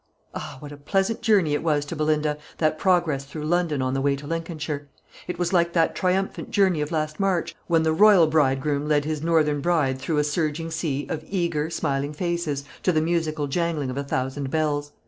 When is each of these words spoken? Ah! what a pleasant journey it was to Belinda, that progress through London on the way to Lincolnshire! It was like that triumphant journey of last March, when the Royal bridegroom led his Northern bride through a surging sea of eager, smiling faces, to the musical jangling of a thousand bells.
Ah! 0.33 0.55
what 0.57 0.71
a 0.71 0.77
pleasant 0.77 1.21
journey 1.21 1.53
it 1.53 1.61
was 1.61 1.85
to 1.85 1.95
Belinda, 1.95 2.39
that 2.57 2.79
progress 2.79 3.23
through 3.23 3.45
London 3.45 3.83
on 3.83 3.93
the 3.93 4.01
way 4.01 4.15
to 4.15 4.25
Lincolnshire! 4.25 4.87
It 5.27 5.37
was 5.37 5.53
like 5.53 5.73
that 5.73 5.93
triumphant 5.93 6.49
journey 6.49 6.81
of 6.81 6.91
last 6.91 7.19
March, 7.19 7.55
when 7.67 7.83
the 7.83 7.93
Royal 7.93 8.25
bridegroom 8.25 8.87
led 8.87 9.05
his 9.05 9.21
Northern 9.21 9.61
bride 9.61 9.99
through 9.99 10.17
a 10.17 10.23
surging 10.23 10.71
sea 10.71 11.05
of 11.07 11.23
eager, 11.27 11.69
smiling 11.69 12.13
faces, 12.13 12.63
to 12.81 12.91
the 12.91 12.99
musical 12.99 13.45
jangling 13.45 13.91
of 13.91 13.97
a 13.97 14.03
thousand 14.03 14.49
bells. 14.49 14.91